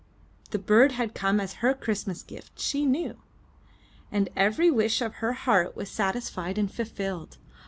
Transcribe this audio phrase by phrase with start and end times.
[0.49, 3.21] The bird had come as her Christmas gift, she knew.
[4.11, 7.37] And every wish of her heart was satisfied and fulfilled.